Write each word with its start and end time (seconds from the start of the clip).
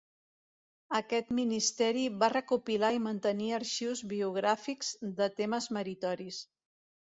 Aquest 0.99 1.27
ministeri 1.39 2.05
va 2.23 2.29
recopilar 2.33 2.91
i 2.97 3.03
mantenir 3.09 3.51
arxius 3.59 4.03
biogràfics 4.15 4.93
de 5.23 5.31
temes 5.43 5.71
meritoris. 5.81 6.45